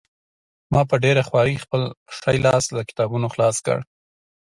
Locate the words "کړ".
3.65-3.79